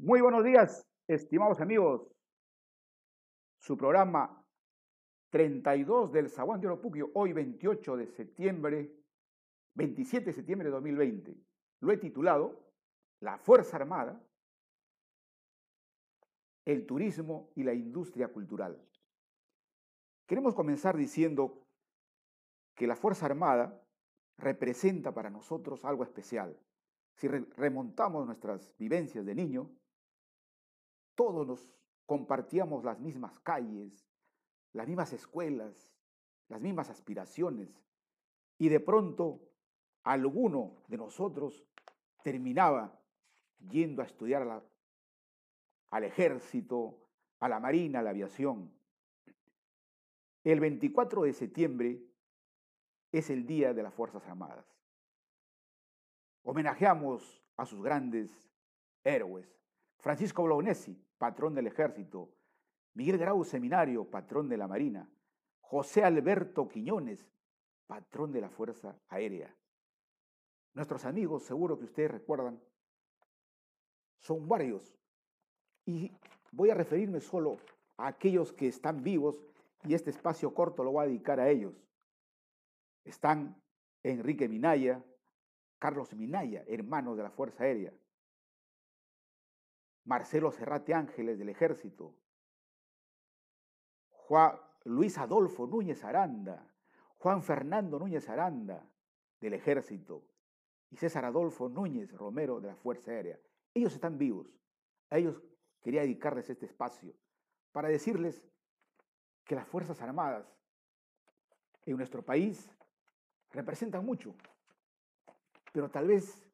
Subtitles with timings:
[0.00, 2.06] Muy buenos días, estimados amigos.
[3.58, 4.46] Su programa
[5.30, 8.94] 32 del Zaguán de Oropuquio, hoy 28 de septiembre,
[9.74, 11.36] 27 de septiembre de 2020.
[11.80, 12.70] Lo he titulado
[13.18, 14.24] La Fuerza Armada,
[16.64, 18.80] el turismo y la industria cultural.
[20.28, 21.66] Queremos comenzar diciendo
[22.76, 23.82] que la Fuerza Armada
[24.36, 26.56] representa para nosotros algo especial.
[27.16, 29.72] Si remontamos nuestras vivencias de niño,
[31.18, 31.74] todos nos
[32.06, 34.08] compartíamos las mismas calles,
[34.72, 35.92] las mismas escuelas,
[36.46, 37.68] las mismas aspiraciones,
[38.56, 39.40] y de pronto
[40.04, 41.66] alguno de nosotros
[42.22, 42.96] terminaba
[43.68, 44.62] yendo a estudiar
[45.90, 47.00] al ejército,
[47.40, 48.72] a la marina, a la aviación.
[50.44, 52.00] El 24 de septiembre
[53.10, 54.64] es el Día de las Fuerzas Armadas.
[56.44, 58.48] Homenajeamos a sus grandes
[59.02, 59.67] héroes.
[59.98, 62.30] Francisco Bolognesi, patrón del ejército,
[62.94, 65.08] Miguel Grau Seminario, patrón de la Marina,
[65.60, 67.28] José Alberto Quiñones,
[67.86, 69.54] patrón de la Fuerza Aérea.
[70.74, 72.60] Nuestros amigos, seguro que ustedes recuerdan,
[74.18, 74.96] son varios.
[75.84, 76.12] Y
[76.52, 77.58] voy a referirme solo
[77.96, 79.42] a aquellos que están vivos
[79.84, 81.74] y este espacio corto lo voy a dedicar a ellos.
[83.04, 83.60] Están
[84.02, 85.02] Enrique Minaya,
[85.78, 87.92] Carlos Minaya, hermanos de la Fuerza Aérea,
[90.08, 92.14] Marcelo Serrate Ángeles del Ejército,
[94.08, 96.66] Juan Luis Adolfo Núñez Aranda,
[97.18, 98.88] Juan Fernando Núñez Aranda
[99.38, 100.24] del Ejército
[100.90, 103.38] y César Adolfo Núñez Romero de la Fuerza Aérea.
[103.74, 104.58] Ellos están vivos.
[105.10, 105.42] A ellos
[105.82, 107.12] quería dedicarles este espacio
[107.70, 108.42] para decirles
[109.44, 110.46] que las Fuerzas Armadas
[111.84, 112.70] en nuestro país
[113.50, 114.34] representan mucho,
[115.70, 116.46] pero tal vez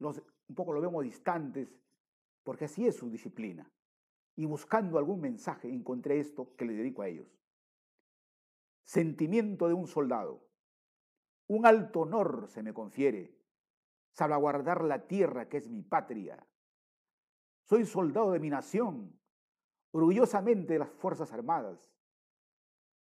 [0.00, 1.78] un poco lo vemos distantes
[2.46, 3.68] porque así es su disciplina.
[4.36, 7.26] Y buscando algún mensaje encontré esto que le dedico a ellos.
[8.84, 10.46] Sentimiento de un soldado.
[11.48, 13.36] Un alto honor se me confiere,
[14.12, 16.46] salvaguardar la tierra que es mi patria.
[17.64, 19.18] Soy soldado de mi nación,
[19.90, 21.92] orgullosamente de las Fuerzas Armadas.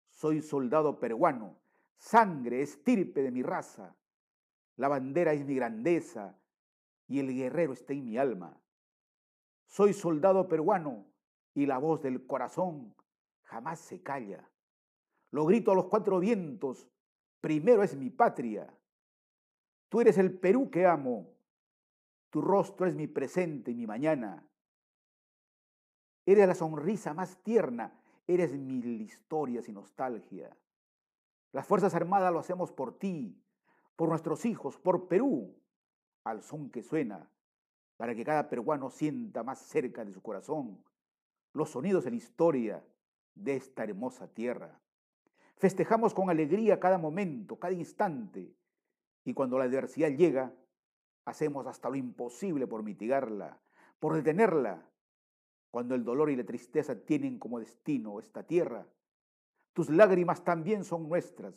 [0.09, 1.59] Soy soldado peruano,
[1.97, 3.95] sangre, estirpe de mi raza.
[4.75, 6.35] La bandera es mi grandeza
[7.07, 8.59] y el guerrero está en mi alma.
[9.65, 11.05] Soy soldado peruano
[11.53, 12.95] y la voz del corazón
[13.43, 14.49] jamás se calla.
[15.31, 16.87] Lo grito a los cuatro vientos,
[17.41, 18.71] primero es mi patria.
[19.89, 21.33] Tú eres el Perú que amo,
[22.29, 24.47] tu rostro es mi presente y mi mañana.
[26.25, 30.55] Eres la sonrisa más tierna, eres mil historias y nostalgia.
[31.51, 33.41] Las Fuerzas Armadas lo hacemos por ti,
[33.95, 35.55] por nuestros hijos, por Perú,
[36.23, 37.29] al son que suena
[37.97, 40.83] para que cada peruano sienta más cerca de su corazón
[41.53, 42.85] los sonidos de la historia
[43.33, 44.79] de esta hermosa tierra.
[45.55, 48.53] Festejamos con alegría cada momento, cada instante,
[49.23, 50.53] y cuando la adversidad llega,
[51.23, 53.57] hacemos hasta lo imposible por mitigarla,
[53.99, 54.85] por detenerla.
[55.71, 58.85] Cuando el dolor y la tristeza tienen como destino esta tierra,
[59.73, 61.55] tus lágrimas también son nuestras.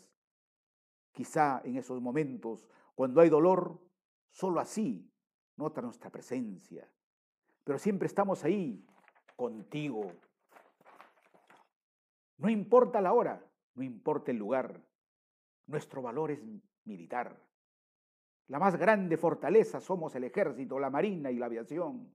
[1.12, 3.80] Quizá en esos momentos, cuando hay dolor,
[4.30, 5.10] solo así
[5.58, 6.88] nota nuestra presencia,
[7.64, 8.86] pero siempre estamos ahí
[9.36, 10.12] contigo.
[12.38, 14.80] No importa la hora, no importa el lugar,
[15.66, 16.42] nuestro valor es
[16.84, 17.36] militar.
[18.46, 22.14] La más grande fortaleza somos el ejército, la marina y la aviación,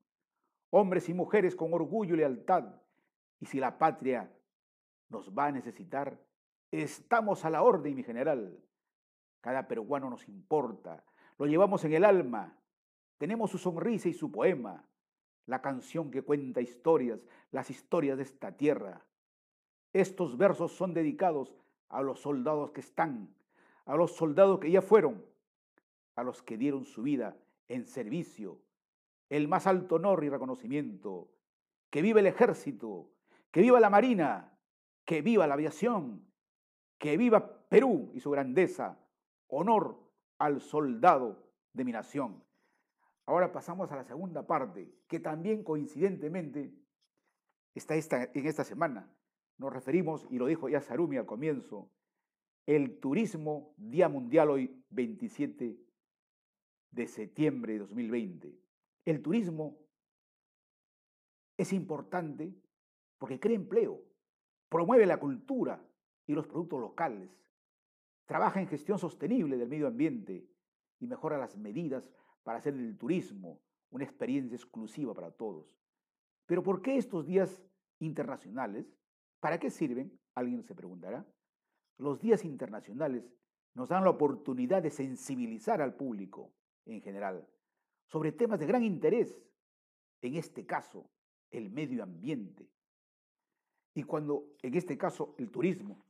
[0.72, 2.82] hombres y mujeres con orgullo y lealtad.
[3.40, 4.34] Y si la patria
[5.09, 6.18] nos va a necesitar,
[6.72, 8.58] estamos a la orden, mi general.
[9.42, 11.03] Cada peruano nos importa,
[11.38, 12.58] lo llevamos en el alma,
[13.23, 14.84] tenemos su sonrisa y su poema,
[15.45, 19.01] la canción que cuenta historias, las historias de esta tierra.
[19.94, 21.56] Estos versos son dedicados
[21.88, 23.34] a los soldados que están,
[23.85, 25.23] a los soldados que ya fueron,
[26.17, 27.38] a los que dieron su vida
[27.69, 28.59] en servicio,
[29.29, 31.29] el más alto honor y reconocimiento.
[31.90, 33.09] Que viva el ejército,
[33.52, 34.52] que viva la marina,
[35.05, 36.28] que viva la aviación,
[36.97, 38.99] que viva Perú y su grandeza.
[39.47, 39.97] Honor
[40.40, 42.43] al soldado de mi nación.
[43.25, 46.73] Ahora pasamos a la segunda parte, que también coincidentemente
[47.73, 49.09] está en esta semana.
[49.58, 51.90] Nos referimos, y lo dijo ya Sarumi al comienzo,
[52.66, 55.79] el turismo Día Mundial hoy 27
[56.91, 58.59] de septiembre de 2020.
[59.05, 59.78] El turismo
[61.58, 62.53] es importante
[63.17, 64.02] porque crea empleo,
[64.69, 65.85] promueve la cultura
[66.26, 67.29] y los productos locales,
[68.26, 70.47] trabaja en gestión sostenible del medio ambiente
[70.99, 72.09] y mejora las medidas
[72.43, 73.59] para hacer del turismo
[73.90, 75.78] una experiencia exclusiva para todos.
[76.45, 77.63] Pero ¿por qué estos días
[77.99, 78.85] internacionales?
[79.40, 80.19] ¿Para qué sirven?
[80.35, 81.25] Alguien se preguntará.
[81.97, 83.23] Los días internacionales
[83.75, 86.51] nos dan la oportunidad de sensibilizar al público
[86.85, 87.47] en general
[88.07, 89.41] sobre temas de gran interés,
[90.22, 91.09] en este caso,
[91.51, 92.69] el medio ambiente.
[93.95, 96.05] Y cuando, en este caso, el turismo.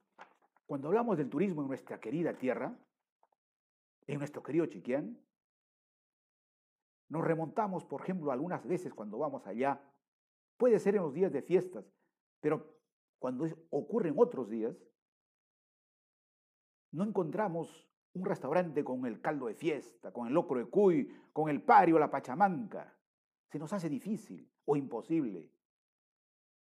[0.65, 2.77] Cuando hablamos del turismo en nuestra querida tierra,
[4.07, 5.17] en nuestro querido Chiquián,
[7.09, 9.81] nos remontamos, por ejemplo, algunas veces cuando vamos allá,
[10.57, 11.85] puede ser en los días de fiestas,
[12.39, 12.77] pero
[13.19, 14.75] cuando ocurren otros días,
[16.91, 21.49] no encontramos un restaurante con el caldo de fiesta, con el locro de cuy, con
[21.49, 22.95] el pario, la pachamanca.
[23.49, 25.49] Se nos hace difícil o imposible.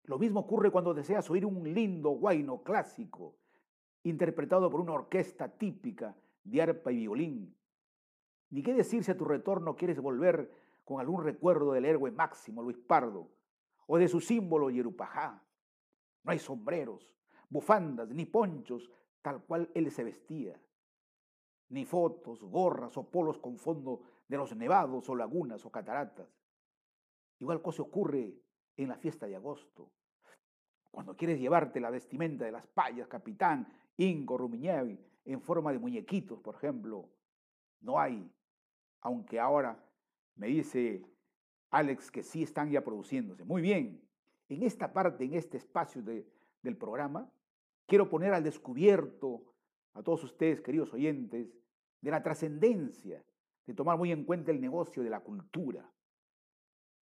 [0.04, 3.36] Lo mismo ocurre cuando deseas oír un lindo guayno clásico,
[4.04, 7.56] interpretado por una orquesta típica de arpa y violín.
[8.50, 10.52] Ni qué decir si a tu retorno quieres volver
[10.84, 13.28] con algún recuerdo del héroe máximo Luis Pardo
[13.88, 15.44] o de su símbolo Yerupajá.
[16.24, 17.10] No hay sombreros,
[17.50, 18.90] bufandas ni ponchos
[19.22, 20.60] tal cual él se vestía,
[21.70, 26.28] ni fotos, gorras o polos con fondo de los nevados o lagunas o cataratas.
[27.40, 28.36] Igual cosa ocurre
[28.78, 29.90] en la fiesta de agosto,
[30.92, 33.68] cuando quieres llevarte la vestimenta de las payas, capitán,
[33.98, 37.10] Inco, Rumiñavi, en forma de muñequitos, por ejemplo,
[37.86, 38.30] no hay,
[39.02, 39.82] aunque ahora
[40.36, 41.06] me dice
[41.70, 43.46] Alex que sí están ya produciéndose.
[43.46, 44.02] Muy bien,
[44.50, 47.32] en esta parte, en este espacio del programa,
[47.86, 49.54] Quiero poner al descubierto
[49.94, 51.56] a todos ustedes, queridos oyentes,
[52.02, 53.24] de la trascendencia
[53.66, 55.90] de tomar muy en cuenta el negocio de la cultura.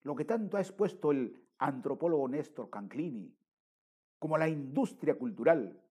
[0.03, 3.33] Lo que tanto ha expuesto el antropólogo Néstor Canclini,
[4.19, 5.81] como la industria cultural.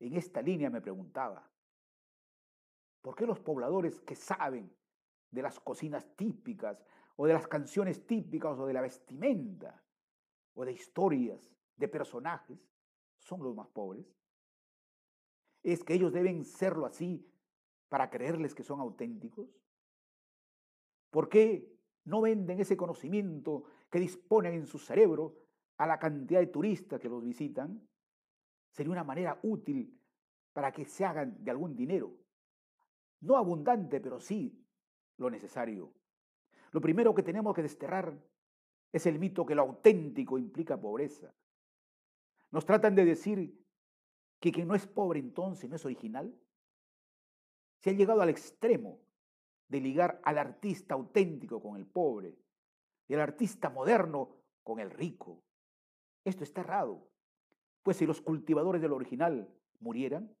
[0.00, 1.48] En esta línea me preguntaba,
[3.08, 4.70] ¿por qué los pobladores que saben
[5.30, 6.84] de las cocinas típicas
[7.16, 9.82] o de las canciones típicas o de la vestimenta
[10.52, 12.58] o de historias de personajes
[13.16, 14.04] son los más pobres?
[15.62, 17.26] ¿Es que ellos deben serlo así
[17.88, 19.48] para creerles que son auténticos?
[21.10, 21.66] ¿Por qué
[22.04, 25.34] no venden ese conocimiento que disponen en su cerebro
[25.78, 27.88] a la cantidad de turistas que los visitan?
[28.68, 29.98] Sería una manera útil
[30.52, 32.27] para que se hagan de algún dinero.
[33.20, 34.64] No abundante, pero sí
[35.16, 35.92] lo necesario.
[36.70, 38.16] Lo primero que tenemos que desterrar
[38.92, 41.34] es el mito que lo auténtico implica pobreza.
[42.50, 43.54] Nos tratan de decir
[44.40, 46.34] que quien no es pobre entonces no es original.
[47.80, 49.00] Se ha llegado al extremo
[49.68, 52.38] de ligar al artista auténtico con el pobre
[53.06, 55.42] y al artista moderno con el rico.
[56.24, 57.08] Esto está errado,
[57.82, 59.48] pues si los cultivadores del original
[59.80, 60.34] murieran,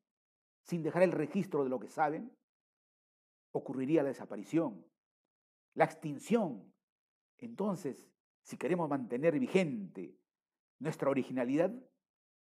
[0.62, 2.30] sin dejar el registro de lo que saben,
[3.58, 4.84] ocurriría la desaparición,
[5.74, 6.72] la extinción.
[7.38, 8.08] Entonces,
[8.42, 10.16] si queremos mantener vigente
[10.78, 11.72] nuestra originalidad,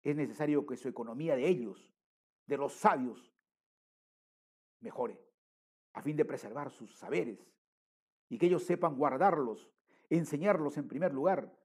[0.03, 1.95] es necesario que su economía de ellos,
[2.47, 3.33] de los sabios,
[4.81, 5.19] mejore,
[5.95, 7.51] a fin de preservar sus saberes
[8.29, 9.71] y que ellos sepan guardarlos,
[10.11, 11.57] enseñarlos en primer lugar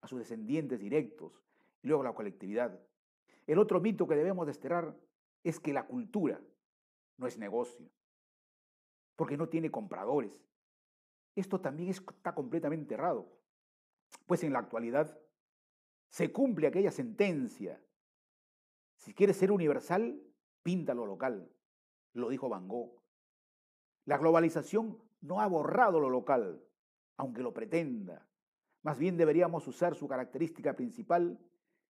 [0.00, 1.42] a sus descendientes directos
[1.82, 2.78] y luego a la colectividad.
[3.46, 4.94] El otro mito que debemos desterrar
[5.42, 6.40] es que la cultura
[7.16, 7.88] no es negocio,
[9.16, 10.32] porque no tiene compradores.
[11.34, 13.30] Esto también está completamente errado,
[14.26, 15.18] pues en la actualidad
[16.08, 17.80] se cumple aquella sentencia
[18.96, 20.20] si quieres ser universal,
[20.62, 21.50] pinta lo local,
[22.12, 23.02] lo dijo Van Gogh.
[24.04, 26.64] La globalización no ha borrado lo local,
[27.16, 28.26] aunque lo pretenda.
[28.82, 31.38] Más bien deberíamos usar su característica principal,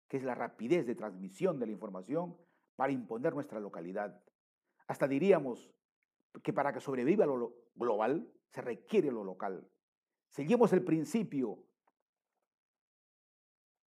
[0.09, 2.37] que es la rapidez de transmisión de la información,
[2.75, 4.23] para imponer nuestra localidad.
[4.87, 5.75] Hasta diríamos
[6.43, 9.69] que para que sobreviva lo global se requiere lo local.
[10.31, 11.59] Seguimos el principio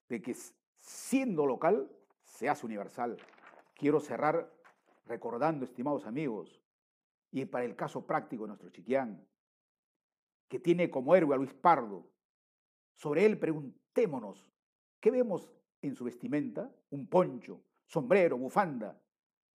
[0.07, 0.35] de que
[0.79, 1.91] siendo local
[2.23, 3.17] se hace universal.
[3.75, 4.51] Quiero cerrar
[5.05, 6.61] recordando, estimados amigos,
[7.31, 9.27] y para el caso práctico de nuestro Chiquián,
[10.47, 12.09] que tiene como héroe a Luis Pardo,
[12.95, 14.51] sobre él preguntémonos,
[14.99, 16.73] ¿qué vemos en su vestimenta?
[16.89, 18.99] Un poncho, sombrero, bufanda.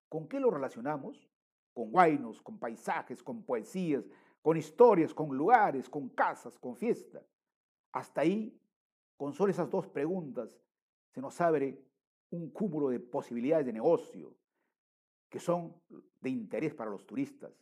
[0.08, 1.28] ¿Con qué lo relacionamos?
[1.74, 4.08] Con guainos, con paisajes, con poesías,
[4.40, 7.20] con historias, con lugares, con casas, con fiesta.
[7.92, 8.58] Hasta ahí,
[9.16, 10.56] con solo esas dos preguntas,
[11.10, 11.84] se nos abre
[12.30, 14.34] un cúmulo de posibilidades de negocio
[15.28, 15.74] que son
[16.20, 17.52] de interés para los turistas.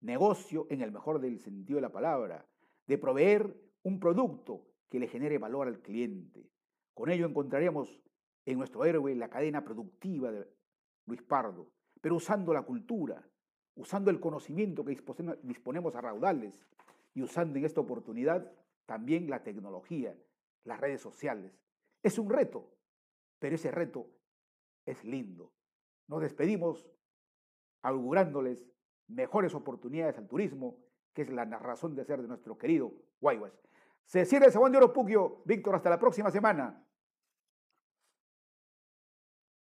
[0.00, 2.46] Negocio en el mejor del sentido de la palabra,
[2.86, 6.50] de proveer un producto que le genere valor al cliente.
[6.94, 8.00] Con ello encontraremos
[8.44, 10.46] en nuestro héroe la cadena productiva de
[11.06, 13.24] Luis Pardo, pero usando la cultura,
[13.80, 15.02] usando el conocimiento que
[15.42, 16.66] disponemos a raudales
[17.14, 18.52] y usando en esta oportunidad
[18.84, 20.14] también la tecnología
[20.64, 21.58] las redes sociales.
[22.02, 22.70] Es un reto,
[23.38, 24.06] pero ese reto
[24.84, 25.50] es lindo.
[26.08, 26.86] Nos despedimos
[27.82, 28.70] augurándoles
[29.08, 30.76] mejores oportunidades al turismo,
[31.14, 33.58] que es la razón de ser de nuestro querido Guayguas.
[34.04, 35.42] Se cierra el Sabón de Oro Puquio.
[35.46, 36.84] Víctor, hasta la próxima semana.